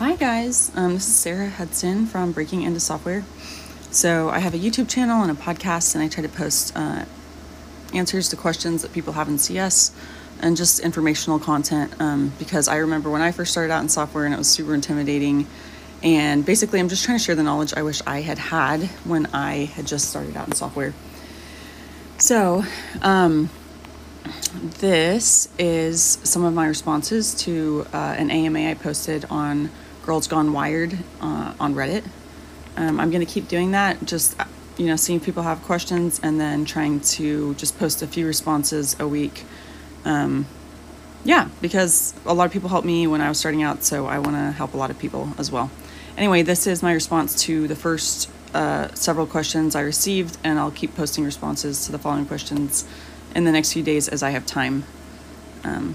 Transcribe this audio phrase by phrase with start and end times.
[0.00, 3.22] Hi guys, um, this is Sarah Hudson from Breaking Into Software.
[3.90, 7.04] So I have a YouTube channel and a podcast, and I try to post uh,
[7.92, 9.92] answers to questions that people have in CS
[10.40, 12.00] and just informational content.
[12.00, 14.74] Um, because I remember when I first started out in software, and it was super
[14.74, 15.46] intimidating.
[16.02, 19.26] And basically, I'm just trying to share the knowledge I wish I had had when
[19.34, 20.94] I had just started out in software.
[22.16, 22.64] So,
[23.02, 23.50] um,
[24.78, 29.68] this is some of my responses to uh, an AMA I posted on
[30.04, 32.04] Girls Gone Wired uh, on Reddit.
[32.76, 34.36] Um, I'm going to keep doing that, just,
[34.76, 38.96] you know, seeing people have questions and then trying to just post a few responses
[38.98, 39.44] a week.
[40.04, 40.46] Um,
[41.24, 44.18] yeah, because a lot of people helped me when I was starting out, so I
[44.18, 45.70] want to help a lot of people as well.
[46.16, 50.70] Anyway, this is my response to the first uh, several questions I received, and I'll
[50.70, 52.86] keep posting responses to the following questions
[53.34, 54.84] in the next few days as I have time.
[55.62, 55.94] Um,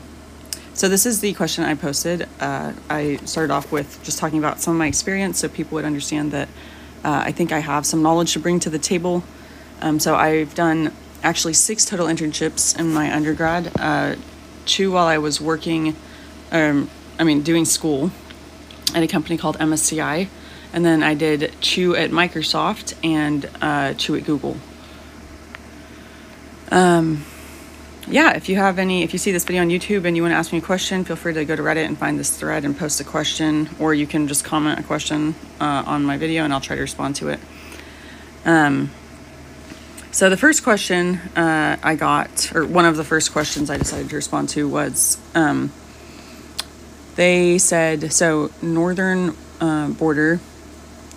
[0.75, 2.27] so this is the question I posted.
[2.37, 5.85] Uh, I started off with just talking about some of my experience so people would
[5.85, 6.49] understand that
[7.05, 9.23] uh, I think I have some knowledge to bring to the table.
[9.79, 10.91] Um, so I've done
[11.23, 14.15] actually six total internships in my undergrad, uh,
[14.65, 15.95] two while I was working,
[16.51, 18.11] um, I mean, doing school
[18.93, 20.27] at a company called MSCI.
[20.73, 24.57] And then I did two at Microsoft and uh, two at Google.
[26.69, 27.23] Um,
[28.07, 30.31] yeah, if you have any, if you see this video on YouTube and you want
[30.31, 32.63] to ask me a question, feel free to go to Reddit and find this thread
[32.63, 36.43] and post a question, or you can just comment a question uh, on my video
[36.43, 37.39] and I'll try to respond to it.
[38.45, 38.91] Um,
[40.11, 44.09] so the first question uh, I got, or one of the first questions I decided
[44.09, 45.71] to respond to was, um,
[47.15, 50.39] they said, so Northern uh, Border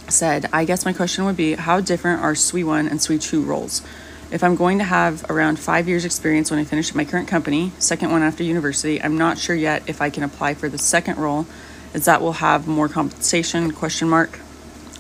[0.09, 3.43] said, I guess my question would be, how different are SWE 1 and SWE 2
[3.43, 3.83] roles?
[4.31, 7.73] If I'm going to have around five years experience when I finish my current company,
[7.79, 11.17] second one after university, I'm not sure yet if I can apply for the second
[11.17, 11.47] role,
[11.95, 14.39] as that will have more compensation, question mark.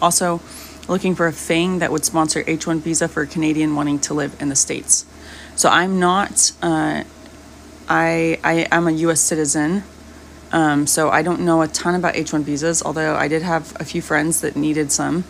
[0.00, 0.40] Also,
[0.88, 4.34] looking for a FANG that would sponsor H1 visa for a Canadian wanting to live
[4.40, 5.04] in the States.
[5.56, 7.04] So I'm not, uh,
[7.86, 9.82] I, I am a US citizen,
[10.52, 13.84] um, so I don't know a ton about H1 visas, although I did have a
[13.84, 15.24] few friends that needed some.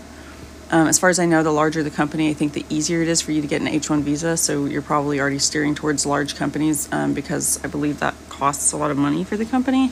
[0.71, 3.09] Um, as far as I know, the larger the company, I think the easier it
[3.09, 4.37] is for you to get an H 1 visa.
[4.37, 8.77] So you're probably already steering towards large companies um, because I believe that costs a
[8.77, 9.91] lot of money for the company.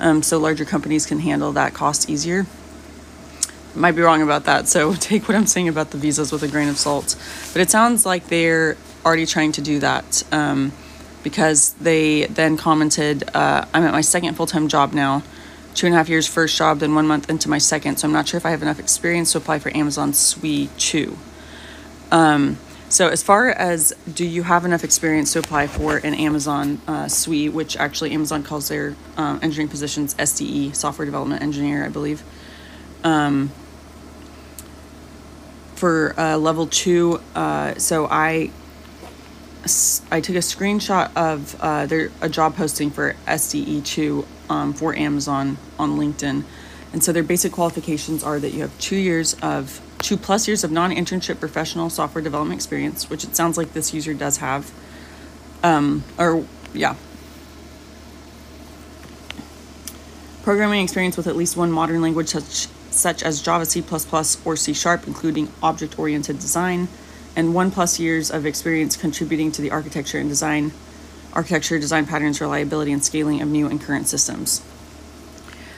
[0.00, 2.46] Um, so larger companies can handle that cost easier.
[3.74, 4.66] Might be wrong about that.
[4.66, 7.16] So take what I'm saying about the visas with a grain of salt.
[7.52, 10.72] But it sounds like they're already trying to do that um,
[11.22, 15.22] because they then commented, uh, I'm at my second full time job now
[15.74, 17.98] two and a half years first job, then one month into my second.
[17.98, 21.16] So I'm not sure if I have enough experience to apply for Amazon SWE 2.
[22.10, 22.58] Um,
[22.88, 27.06] so as far as do you have enough experience to apply for an Amazon uh,
[27.06, 32.24] SWE, which actually Amazon calls their um, engineering positions SDE, software development engineer, I believe.
[33.04, 33.52] Um,
[35.76, 38.50] for uh, level two, uh, so I
[40.10, 44.94] I took a screenshot of uh, their a job posting for SDE two um, for
[44.94, 46.44] Amazon on LinkedIn.
[46.92, 50.64] And so their basic qualifications are that you have two years of two plus years
[50.64, 54.72] of non-internship professional software development experience, which it sounds like this user does have.
[55.62, 56.96] Um, or yeah.
[60.42, 63.84] Programming experience with at least one modern language such such as Java, C++,
[64.44, 66.88] or C Sharp, including object-oriented design,
[67.36, 70.72] and one plus years of experience contributing to the architecture and design
[71.32, 74.62] architecture, design patterns, reliability, and scaling of new and current systems.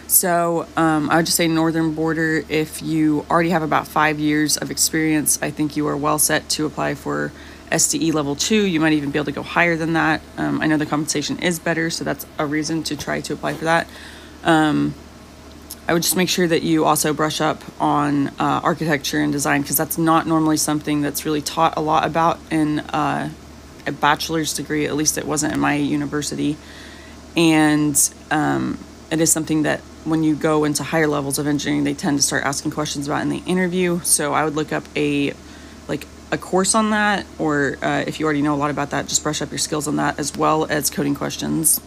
[0.07, 4.57] So um, I would just say Northern Border, if you already have about five years
[4.57, 7.33] of experience, I think you are well set to apply for
[7.71, 8.67] SDE level two.
[8.67, 10.21] You might even be able to go higher than that.
[10.37, 13.55] Um, I know the compensation is better, so that's a reason to try to apply
[13.55, 13.89] for that.
[14.45, 14.95] Um,
[15.89, 19.63] I would just make sure that you also brush up on uh, architecture and design
[19.63, 23.31] because that's not normally something that's really taught a lot about in uh,
[23.87, 24.87] a bachelor's degree.
[24.87, 26.57] At least it wasn't in my university,
[27.37, 27.97] and
[28.31, 28.79] um,
[29.11, 32.23] it is something that when you go into higher levels of engineering, they tend to
[32.23, 34.01] start asking questions about in the interview.
[34.05, 35.33] So I would look up a
[35.89, 39.09] like a course on that, or uh, if you already know a lot about that,
[39.09, 41.81] just brush up your skills on that as well as coding questions.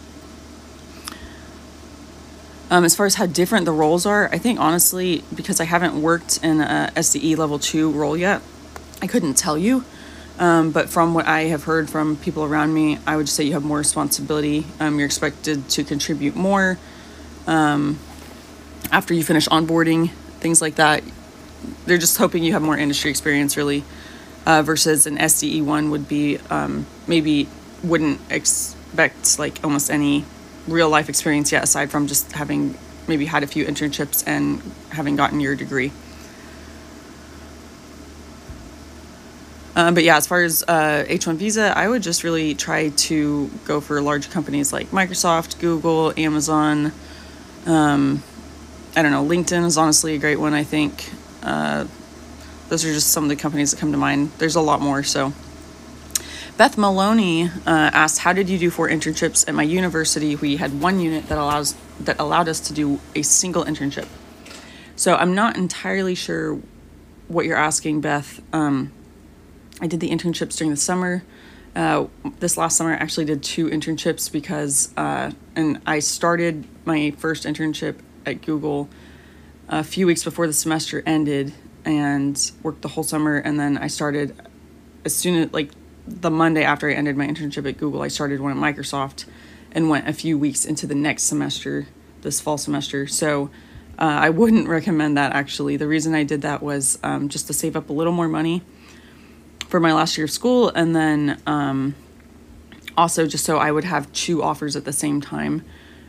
[2.68, 6.00] Um, as far as how different the roles are, I think honestly, because I haven't
[6.00, 8.42] worked in a SDE level two role yet,
[9.00, 9.84] I couldn't tell you.
[10.38, 13.52] Um, but from what I have heard from people around me, I would say you
[13.52, 14.66] have more responsibility.
[14.80, 16.78] Um, you're expected to contribute more
[17.46, 17.98] um,
[18.90, 20.10] after you finish onboarding,
[20.40, 21.02] things like that.
[21.86, 23.84] They're just hoping you have more industry experience, really,
[24.44, 27.48] uh, versus an SDE one would be um, maybe
[27.82, 30.24] wouldn't expect like almost any
[30.66, 32.76] real life experience yet, aside from just having
[33.08, 34.60] maybe had a few internships and
[34.90, 35.92] having gotten your degree.
[39.76, 43.50] Um, but yeah, as far as uh, H1 visa, I would just really try to
[43.66, 46.92] go for large companies like Microsoft, Google, Amazon.
[47.66, 48.22] Um,
[48.96, 51.10] I don't know, LinkedIn is honestly a great one, I think.
[51.42, 51.86] Uh,
[52.70, 54.30] those are just some of the companies that come to mind.
[54.38, 55.34] There's a lot more, so.
[56.56, 60.36] Beth Maloney uh, asked, "How did you do for internships at my university?
[60.36, 64.06] We had one unit that allows that allowed us to do a single internship."
[64.96, 66.58] So I'm not entirely sure
[67.28, 68.40] what you're asking, Beth.
[68.54, 68.92] Um,
[69.82, 71.24] I did the internships during the summer.
[71.74, 72.06] Uh,
[72.40, 77.44] this last summer, I actually did two internships because, uh, and I started my first
[77.44, 78.88] internship at Google
[79.68, 81.52] a few weeks before the semester ended
[81.84, 83.36] and worked the whole summer.
[83.36, 84.34] And then I started
[85.04, 85.70] as soon as, like,
[86.06, 89.24] the Monday after I ended my internship at Google, I started one at Microsoft
[89.72, 91.86] and went a few weeks into the next semester,
[92.22, 93.06] this fall semester.
[93.06, 93.50] So
[93.98, 95.76] uh, I wouldn't recommend that actually.
[95.76, 98.62] The reason I did that was um, just to save up a little more money
[99.68, 101.94] for my last year of school, and then um,
[102.96, 105.64] also just so I would have two offers at the same time.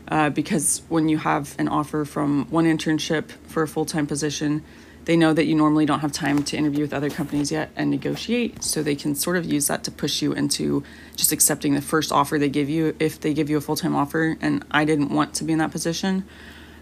[0.06, 4.64] Uh, because when you have an offer from one internship for a full time position,
[5.08, 7.90] they know that you normally don't have time to interview with other companies yet and
[7.90, 8.62] negotiate.
[8.62, 10.84] So they can sort of use that to push you into
[11.16, 13.96] just accepting the first offer they give you if they give you a full time
[13.96, 14.36] offer.
[14.42, 16.24] And I didn't want to be in that position.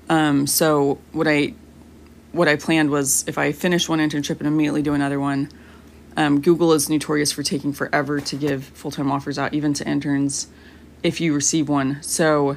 [0.09, 1.55] Um, so what I
[2.33, 5.49] what I planned was if I finish one internship and immediately do another one,
[6.17, 9.87] um, Google is notorious for taking forever to give full time offers out, even to
[9.87, 10.49] interns,
[11.05, 12.03] if you receive one.
[12.03, 12.57] So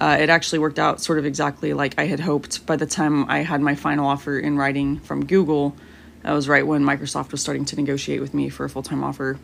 [0.00, 2.66] uh, it actually worked out sort of exactly like I had hoped.
[2.66, 5.76] By the time I had my final offer in writing from Google,
[6.22, 9.04] that was right when Microsoft was starting to negotiate with me for a full time
[9.04, 9.38] offer.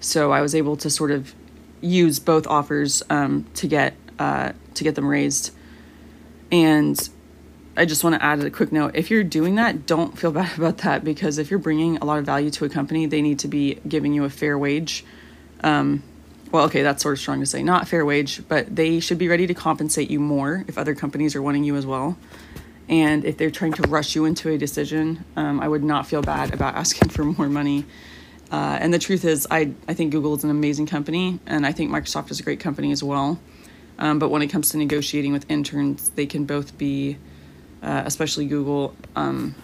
[0.00, 1.34] So I was able to sort of
[1.80, 5.52] use both offers um, to get uh, to get them raised.
[6.50, 7.08] And
[7.76, 8.92] I just want to add a quick note.
[8.94, 12.18] If you're doing that, don't feel bad about that because if you're bringing a lot
[12.18, 15.04] of value to a company, they need to be giving you a fair wage.
[15.62, 16.02] Um,
[16.52, 19.26] well, okay, that's sort of strong to say, not fair wage, but they should be
[19.26, 22.16] ready to compensate you more if other companies are wanting you as well.
[22.88, 26.20] And if they're trying to rush you into a decision, um, I would not feel
[26.20, 27.86] bad about asking for more money.
[28.50, 31.72] Uh, and the truth is, I, I think Google is an amazing company, and I
[31.72, 33.40] think Microsoft is a great company as well.
[33.98, 37.16] Um, but when it comes to negotiating with interns, they can both be
[37.82, 39.54] uh, especially Google, um,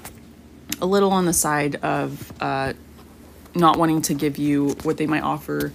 [0.81, 2.73] a little on the side of uh,
[3.55, 5.73] not wanting to give you what they might offer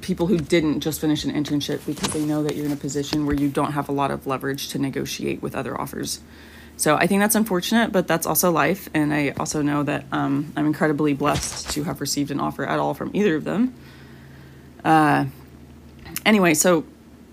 [0.00, 3.26] people who didn't just finish an internship because they know that you're in a position
[3.26, 6.20] where you don't have a lot of leverage to negotiate with other offers.
[6.76, 8.88] So I think that's unfortunate, but that's also life.
[8.94, 12.78] And I also know that um, I'm incredibly blessed to have received an offer at
[12.78, 13.74] all from either of them.
[14.84, 15.24] Uh,
[16.24, 16.84] anyway, so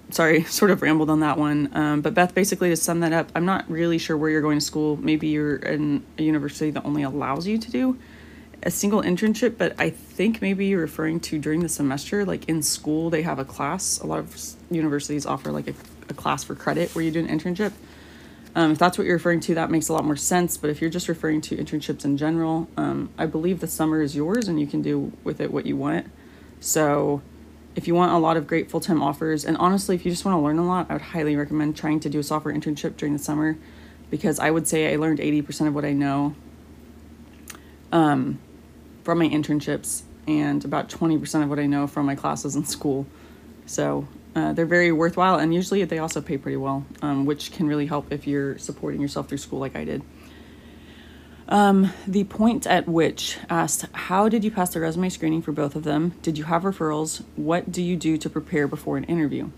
[0.10, 1.70] sorry, sort of rambled on that one.
[1.74, 4.58] Um, but Beth, basically to sum that up, I'm not really sure where you're going
[4.58, 4.98] to school.
[4.98, 8.00] Maybe you're in a university that only allows you to do
[8.66, 12.64] a single internship, but I think maybe you're referring to during the semester, like in
[12.64, 14.00] school, they have a class.
[14.00, 14.36] A lot of
[14.72, 15.76] universities offer like a,
[16.10, 17.74] a class for credit where you do an internship.
[18.56, 20.58] Um, if that's what you're referring to, that makes a lot more sense.
[20.58, 24.16] But if you're just referring to internships in general, um, I believe the summer is
[24.16, 26.10] yours and you can do with it what you want.
[26.60, 27.22] So
[27.76, 30.26] if you want a lot of great full time offers, and honestly, if you just
[30.26, 32.98] want to learn a lot, I would highly recommend trying to do a software internship
[32.98, 33.58] during the summer
[34.10, 36.36] because I would say I learned 80% of what I know
[37.92, 38.40] um,
[39.06, 43.06] from my internships and about 20% of what I know from my classes in school.
[43.68, 47.68] So uh, they're very worthwhile, and usually they also pay pretty well, um, which can
[47.68, 50.02] really help if you're supporting yourself through school like I did.
[51.48, 55.76] Um, the point at which asked, How did you pass the resume screening for both
[55.76, 56.16] of them?
[56.24, 57.24] Did you have referrals?
[57.36, 59.52] What do you do to prepare before an interview?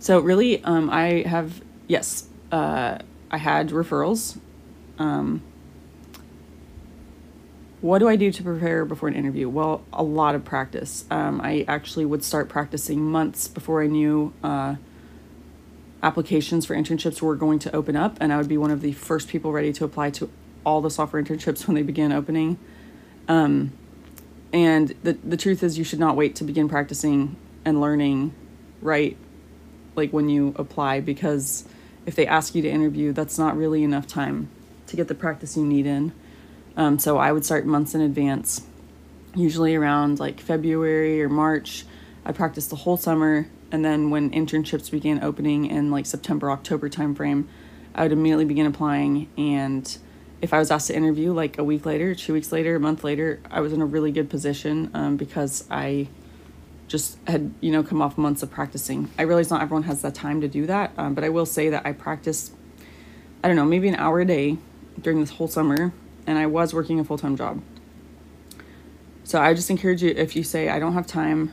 [0.00, 2.98] So, really, um, I have, yes, uh,
[3.30, 4.36] I had referrals.
[4.98, 5.42] Um,
[7.84, 9.46] what do I do to prepare before an interview?
[9.46, 11.04] Well, a lot of practice.
[11.10, 14.76] Um, I actually would start practicing months before I knew uh,
[16.02, 18.92] applications for internships were going to open up, and I would be one of the
[18.92, 20.30] first people ready to apply to
[20.64, 22.58] all the software internships when they began opening.
[23.28, 23.72] Um,
[24.50, 27.36] and the the truth is, you should not wait to begin practicing
[27.66, 28.32] and learning,
[28.80, 29.14] right?
[29.94, 31.68] Like when you apply, because
[32.06, 34.48] if they ask you to interview, that's not really enough time
[34.86, 36.14] to get the practice you need in.
[36.76, 38.66] Um, so I would start months in advance,
[39.34, 41.84] usually around like February or March.
[42.24, 46.88] I practiced the whole summer, and then when internships began opening in like September October
[46.88, 47.46] timeframe,
[47.94, 49.96] I would immediately begin applying and
[50.44, 53.02] if I was asked to interview like a week later, two weeks later, a month
[53.02, 56.08] later, I was in a really good position um, because I
[56.86, 59.10] just had you know come off months of practicing.
[59.18, 61.70] I realize not everyone has the time to do that, um, but I will say
[61.70, 62.52] that I practiced,
[63.42, 64.58] I don't know, maybe an hour a day
[65.00, 65.94] during this whole summer,
[66.26, 67.62] and I was working a full time job.
[69.24, 71.52] So I just encourage you if you say I don't have time.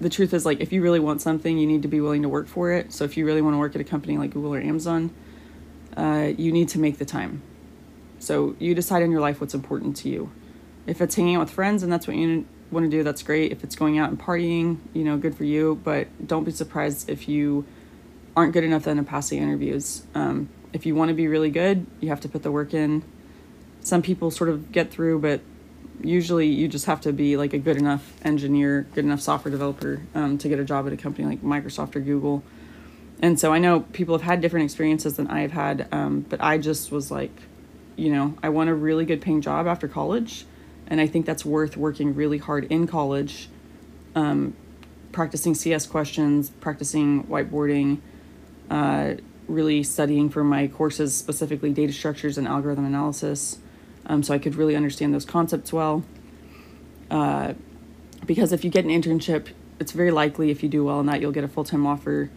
[0.00, 2.28] The truth is like if you really want something, you need to be willing to
[2.28, 2.92] work for it.
[2.92, 5.12] So if you really want to work at a company like Google or Amazon,
[5.96, 7.42] uh, you need to make the time.
[8.20, 10.30] So you decide in your life what's important to you.
[10.86, 13.52] If it's hanging out with friends and that's what you want to do, that's great.
[13.52, 15.80] If it's going out and partying, you know, good for you.
[15.84, 17.66] But don't be surprised if you
[18.36, 20.04] aren't good enough then to pass the interviews.
[20.14, 23.02] Um, if you want to be really good, you have to put the work in.
[23.80, 25.40] Some people sort of get through, but
[26.02, 30.02] usually you just have to be like a good enough engineer, good enough software developer
[30.14, 32.42] um, to get a job at a company like Microsoft or Google.
[33.20, 36.58] And so I know people have had different experiences than I've had, um, but I
[36.58, 37.32] just was like,
[37.96, 40.46] you know, I want a really good paying job after college.
[40.86, 43.48] And I think that's worth working really hard in college,
[44.14, 44.54] um,
[45.12, 47.98] practicing CS questions, practicing whiteboarding,
[48.70, 49.14] uh,
[49.48, 53.58] really studying for my courses, specifically data structures and algorithm analysis,
[54.06, 56.04] um, so I could really understand those concepts well.
[57.10, 57.54] Uh,
[58.26, 59.48] because if you get an internship,
[59.80, 62.30] it's very likely if you do well in that, you'll get a full time offer.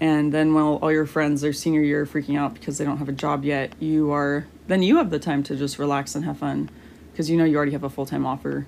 [0.00, 3.08] And then while all your friends their senior year freaking out because they don't have
[3.08, 6.38] a job yet, you are then you have the time to just relax and have
[6.38, 6.70] fun
[7.12, 8.66] because you know you already have a full time offer.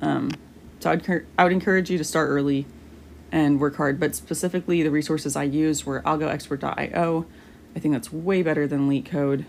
[0.00, 0.30] Um,
[0.80, 2.66] so I'd I would encourage you to start early
[3.32, 3.98] and work hard.
[3.98, 7.26] But specifically, the resources I used were algoexpert.io.
[7.74, 9.44] I think that's way better than LeetCode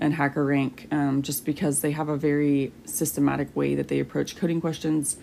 [0.00, 4.60] and HackerRank um, just because they have a very systematic way that they approach coding
[4.60, 5.16] questions.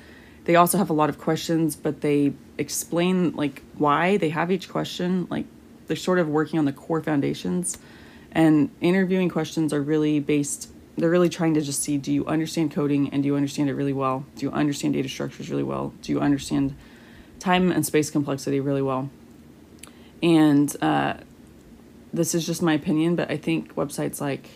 [0.46, 4.70] They also have a lot of questions, but they explain like why they have each
[4.70, 5.28] question.
[5.30, 5.46] Like
[5.88, 7.78] they're sort of working on the core foundations.
[8.32, 12.72] And interviewing questions are really based, they're really trying to just see do you understand
[12.72, 14.26] coding and do you understand it really well?
[14.36, 15.94] Do you understand data structures really well?
[16.04, 16.76] Do you understand
[17.48, 19.10] time and space complexity really well?
[20.22, 21.14] And uh,
[22.12, 24.50] this is just my opinion, but I think websites like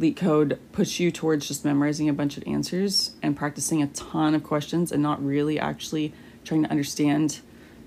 [0.00, 4.42] LeetCode push you towards just memorizing a bunch of answers and practicing a ton of
[4.42, 7.40] questions and not really actually trying to understand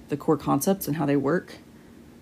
[0.09, 1.55] the core concepts and how they work.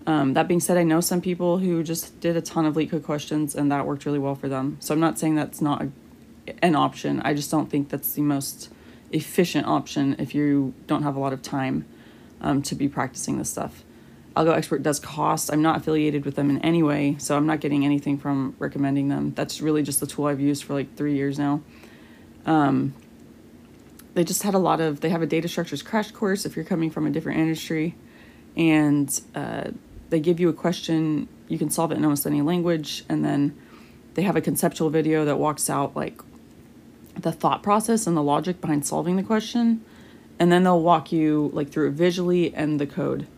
[0.06, 3.04] Um, that being said, I know some people who just did a ton of LeetCode
[3.04, 4.78] questions and that worked really well for them.
[4.80, 5.90] So I'm not saying that's not a,
[6.64, 7.20] an option.
[7.20, 8.70] I just don't think that's the most
[9.10, 11.84] efficient option if you don't have a lot of time
[12.42, 13.84] um, to be practicing this stuff.
[14.36, 15.52] AlgoExpert does cost.
[15.52, 19.08] I'm not affiliated with them in any way, so I'm not getting anything from recommending
[19.08, 19.32] them.
[19.34, 21.62] That's really just the tool I've used for like three years now.
[22.46, 22.94] Um,
[24.14, 26.64] they just had a lot of, they have a data structures crash course if you're
[26.64, 27.94] coming from a different industry,
[28.56, 29.70] and uh,
[30.10, 31.28] they give you a question.
[31.48, 33.56] You can solve it in almost any language, and then
[34.14, 36.20] they have a conceptual video that walks out like
[37.14, 39.84] the thought process and the logic behind solving the question,
[40.42, 43.28] and then they'll walk you like through it visually and the code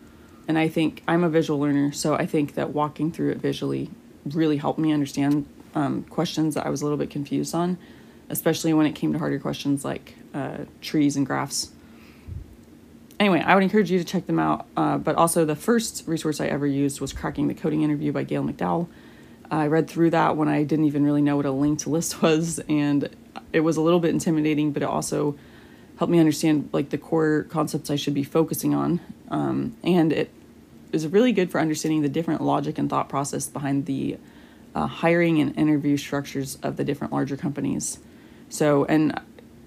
[0.47, 3.89] and I think I'm a visual learner, so I think that walking through it visually
[4.25, 7.77] really helped me understand um, questions that I was a little bit confused on,
[8.29, 11.71] especially when it came to harder questions like uh, trees and graphs.
[13.19, 14.67] Anyway, I would encourage you to check them out.
[14.75, 18.23] Uh, but also, the first resource I ever used was Cracking the Coding Interview by
[18.23, 18.87] Gayle McDowell.
[19.49, 22.59] I read through that when I didn't even really know what a linked list was,
[22.67, 23.09] and
[23.53, 25.37] it was a little bit intimidating, but it also
[25.97, 28.99] helped me understand like the core concepts I should be focusing on.
[29.29, 30.29] Um, and it
[30.91, 34.17] is really good for understanding the different logic and thought process behind the
[34.73, 37.99] uh, hiring and interview structures of the different larger companies.
[38.49, 39.19] So, and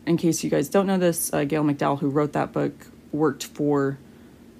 [0.06, 3.44] in case you guys don't know this, uh, Gayle McDowell, who wrote that book, worked
[3.44, 3.98] for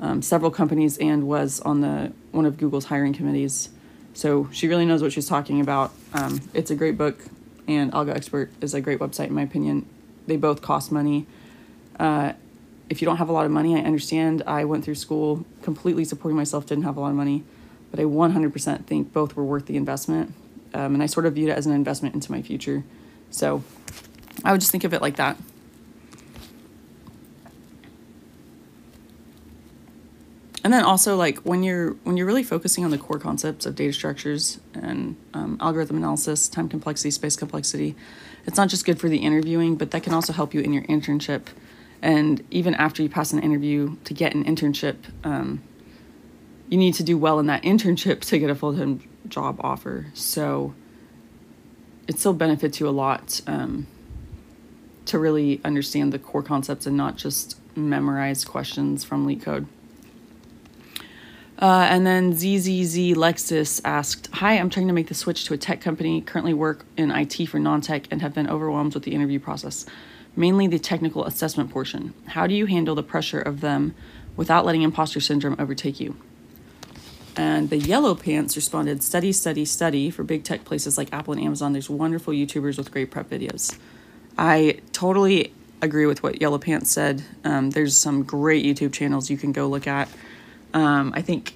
[0.01, 3.69] um, several companies and was on the one of Google's hiring committees.
[4.15, 5.93] So she really knows what she's talking about.
[6.13, 7.25] Um, it's a great book,
[7.67, 9.87] and AlgoExpert is a great website in my opinion.
[10.27, 11.27] They both cost money.
[11.99, 12.33] Uh,
[12.89, 14.43] if you don't have a lot of money, I understand.
[14.47, 17.45] I went through school completely supporting myself, didn't have a lot of money,
[17.91, 20.33] but I 100% think both were worth the investment.
[20.75, 22.85] Um, and I sort of viewed it as an investment into my future.
[23.31, 23.63] So
[24.45, 25.37] I would just think of it like that.
[30.65, 33.75] And then also like when you're when you're really focusing on the core concepts of
[33.75, 37.95] data structures and um, algorithm analysis, time complexity, space complexity,
[38.45, 40.83] it's not just good for the interviewing, but that can also help you in your
[40.85, 41.47] internship
[42.03, 45.63] and even after you pass an interview to get an internship, um,
[46.69, 50.07] you need to do well in that internship to get a full time job offer.
[50.15, 50.75] So
[52.07, 53.87] it still benefits you a lot um,
[55.07, 59.67] to really understand the core concepts and not just memorize questions from LeetCode.
[61.61, 65.59] Uh, and then ZZZ Lexus asked, Hi, I'm trying to make the switch to a
[65.59, 69.13] tech company, currently work in IT for non tech, and have been overwhelmed with the
[69.13, 69.85] interview process
[70.39, 72.15] mainly the technical assessment portion.
[72.29, 73.95] How do you handle the pressure of them
[74.37, 76.17] without letting imposter syndrome overtake you?
[77.37, 80.11] And the Yellow Pants responded, study, study, study.
[80.11, 83.77] For big tech places like Apple and Amazon, there's wonderful YouTubers with great prep videos.
[84.37, 85.53] I totally
[85.83, 87.25] agree with what Yellow Pants said.
[87.45, 90.09] Um, there's some great YouTube channels you can go look at.
[90.73, 91.55] Um, I think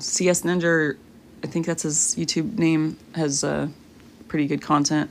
[0.00, 0.96] CS Ninja,
[1.42, 3.68] I think that's his YouTube name, has uh,
[4.26, 5.10] pretty good content.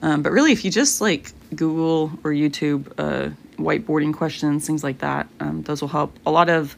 [0.00, 4.98] Um, but really, if you just like Google or YouTube uh, whiteboarding questions, things like
[4.98, 6.16] that, um, those will help.
[6.24, 6.76] A lot of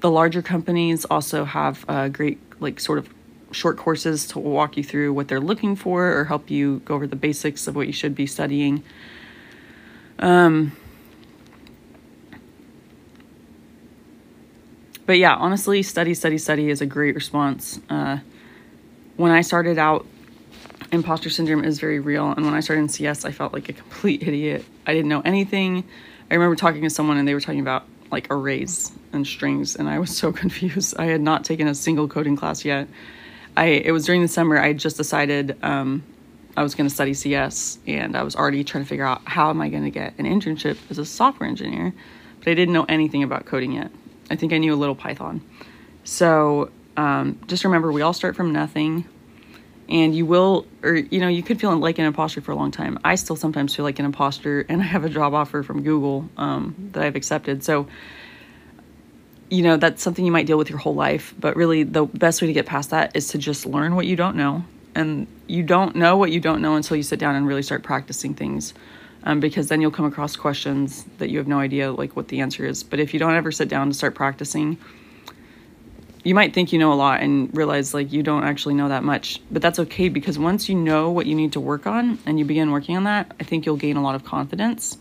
[0.00, 3.08] the larger companies also have uh, great, like, sort of
[3.50, 7.06] short courses to walk you through what they're looking for or help you go over
[7.06, 8.82] the basics of what you should be studying.
[10.18, 10.72] Um,
[15.06, 17.80] but yeah, honestly, study, study, study is a great response.
[17.88, 18.18] Uh,
[19.16, 20.06] when I started out,
[20.92, 22.30] imposter syndrome is very real.
[22.30, 24.64] And when I started in CS, I felt like a complete idiot.
[24.86, 25.84] I didn't know anything.
[26.30, 29.88] I remember talking to someone and they were talking about like arrays and strings and
[29.88, 30.94] I was so confused.
[30.98, 32.88] I had not taken a single coding class yet.
[33.56, 36.02] I it was during the summer I just decided um,
[36.56, 39.50] I was going to study CS and I was already trying to figure out how
[39.50, 41.92] am I going to get an internship as a software engineer,
[42.40, 43.90] but I didn't know anything about coding yet.
[44.30, 45.40] I think I knew a little Python.
[46.04, 49.06] So um, just remember, we all start from nothing,
[49.88, 52.70] and you will, or you know, you could feel like an imposter for a long
[52.70, 52.98] time.
[53.04, 56.28] I still sometimes feel like an imposter, and I have a job offer from Google
[56.36, 57.64] um, that I've accepted.
[57.64, 57.88] So
[59.50, 61.34] you know, that's something you might deal with your whole life.
[61.38, 64.16] But really, the best way to get past that is to just learn what you
[64.16, 64.64] don't know.
[64.94, 67.82] And you don't know what you don't know until you sit down and really start
[67.82, 68.74] practicing things.
[69.24, 72.40] Um, because then you'll come across questions that you have no idea like what the
[72.40, 72.82] answer is.
[72.82, 74.78] But if you don't ever sit down to start practicing,
[76.24, 79.04] you might think you know a lot and realize like you don't actually know that
[79.04, 79.40] much.
[79.50, 82.44] But that's okay because once you know what you need to work on and you
[82.44, 84.98] begin working on that, I think you'll gain a lot of confidence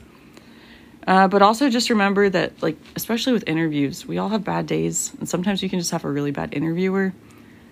[1.07, 5.13] uh, but also just remember that, like, especially with interviews, we all have bad days,
[5.19, 7.13] and sometimes you can just have a really bad interviewer.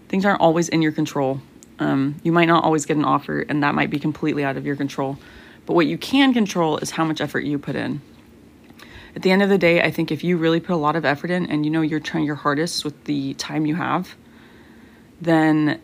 [0.08, 1.42] Things aren't always in your control.
[1.78, 4.66] Um, you might not always get an offer, and that might be completely out of
[4.66, 5.18] your control.
[5.66, 8.02] But what you can control is how much effort you put in.
[9.16, 11.06] At the end of the day, I think if you really put a lot of
[11.06, 14.16] effort in and you know you're trying your hardest with the time you have,
[15.22, 15.80] then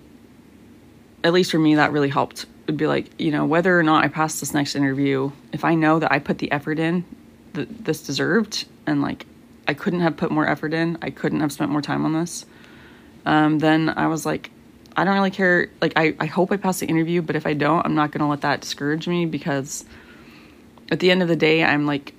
[1.24, 2.46] at least for me, that really helped.
[2.65, 5.76] It'd be like, you know, whether or not I pass this next interview, if I
[5.76, 7.06] know that I put the effort in
[7.54, 9.26] th- this deserved and like
[9.67, 12.46] I couldn't have put more effort in, I couldn't have spent more time on this,
[13.26, 14.52] um, then I was like,
[14.96, 15.70] I don't really care.
[15.80, 18.20] Like, I, I hope I pass the interview, but if I don't, I'm not going
[18.20, 19.86] to let that discourage me because
[20.91, 22.13] at the end of the day, I'm like,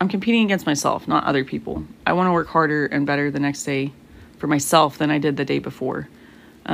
[0.00, 1.84] I'm competing against myself, not other people.
[2.06, 3.92] I want to work harder and better the next day
[4.38, 6.08] for myself than I did the day before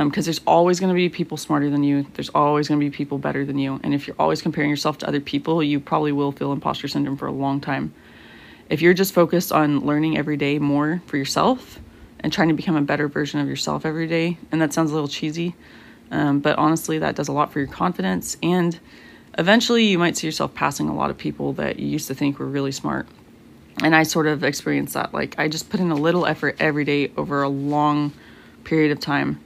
[0.03, 2.05] because um, there's always going to be people smarter than you.
[2.15, 3.79] There's always going to be people better than you.
[3.81, 7.15] And if you're always comparing yourself to other people, you probably will feel imposter syndrome
[7.15, 7.93] for a long time.
[8.69, 11.79] If you're just focused on learning every day more for yourself
[12.19, 14.93] and trying to become a better version of yourself every day, and that sounds a
[14.93, 15.55] little cheesy,
[16.11, 18.35] um, but honestly, that does a lot for your confidence.
[18.43, 18.77] And
[19.37, 22.39] eventually, you might see yourself passing a lot of people that you used to think
[22.39, 23.07] were really smart.
[23.83, 25.13] And I sort of experienced that.
[25.13, 28.13] Like, I just put in a little effort every day over a long
[28.63, 29.39] period of time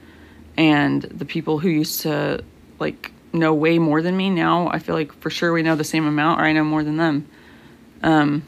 [0.56, 2.42] and the people who used to
[2.78, 5.84] like know way more than me now i feel like for sure we know the
[5.84, 7.26] same amount or i know more than them
[8.02, 8.42] um,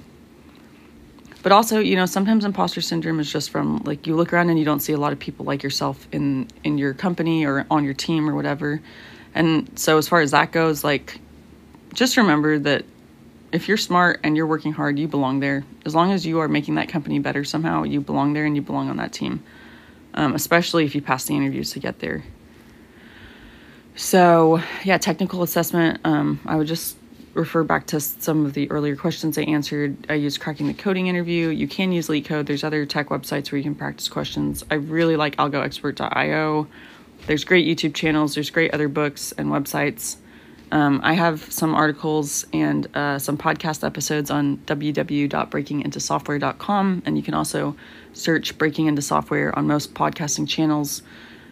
[1.42, 4.58] but also you know sometimes imposter syndrome is just from like you look around and
[4.58, 7.84] you don't see a lot of people like yourself in in your company or on
[7.84, 8.82] your team or whatever
[9.34, 11.20] and so as far as that goes like
[11.94, 12.84] just remember that
[13.52, 16.48] if you're smart and you're working hard you belong there as long as you are
[16.48, 19.42] making that company better somehow you belong there and you belong on that team
[20.14, 22.24] um, especially if you pass the interviews to get there.
[23.94, 26.00] So, yeah, technical assessment.
[26.04, 26.96] Um, I would just
[27.34, 30.06] refer back to some of the earlier questions I answered.
[30.08, 31.48] I used cracking the coding interview.
[31.48, 32.46] You can use LeetCode.
[32.46, 34.64] There's other tech websites where you can practice questions.
[34.70, 36.66] I really like algoexpert.io.
[37.26, 38.34] There's great YouTube channels.
[38.34, 40.16] There's great other books and websites.
[40.72, 47.34] Um, I have some articles and uh, some podcast episodes on www.breakingintosoftware.com, and you can
[47.34, 47.76] also
[48.14, 51.02] search Breaking Into Software on most podcasting channels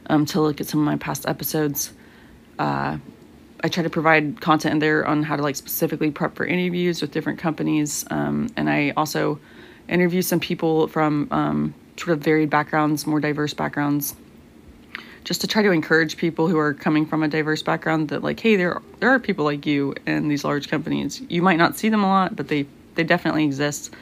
[0.07, 1.93] um, to look at some of my past episodes.
[2.59, 2.97] Uh,
[3.63, 7.03] I try to provide content in there on how to like specifically prep for interviews
[7.03, 9.39] with different companies, um, and I also
[9.87, 14.15] interview some people from um, sort of varied backgrounds, more diverse backgrounds
[15.25, 18.41] just to try to encourage people who are coming from a diverse background that like
[18.41, 21.21] hey there there are people like you in these large companies.
[21.29, 23.93] You might not see them a lot but they they definitely exist.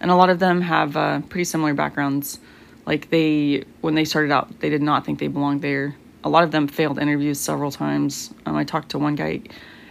[0.00, 2.38] And a lot of them have uh, pretty similar backgrounds.
[2.84, 5.96] Like they when they started out they did not think they belonged there.
[6.24, 8.32] A lot of them failed interviews several times.
[8.46, 9.42] Um, i talked to one guy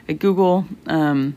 [0.07, 1.35] at Google, um,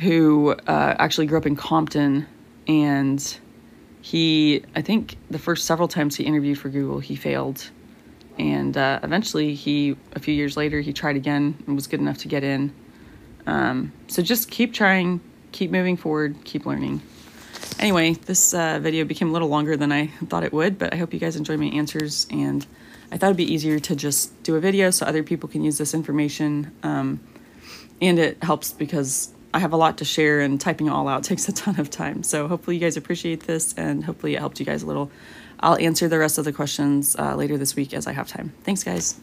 [0.00, 2.26] who uh, actually grew up in Compton,
[2.66, 3.38] and
[4.00, 7.70] he, I think, the first several times he interviewed for Google, he failed,
[8.38, 12.18] and uh, eventually he, a few years later, he tried again and was good enough
[12.18, 12.72] to get in.
[13.46, 15.20] Um, so just keep trying,
[15.52, 17.02] keep moving forward, keep learning.
[17.78, 20.96] Anyway, this uh, video became a little longer than I thought it would, but I
[20.96, 22.66] hope you guys enjoyed my answers and
[23.10, 25.78] I thought it'd be easier to just do a video so other people can use
[25.78, 26.72] this information.
[26.82, 27.20] Um,
[28.00, 31.24] and it helps because I have a lot to share and typing it all out
[31.24, 32.22] takes a ton of time.
[32.22, 35.10] So hopefully you guys appreciate this and hopefully it helped you guys a little.
[35.60, 38.52] I'll answer the rest of the questions uh, later this week as I have time.
[38.64, 39.20] Thanks, guys.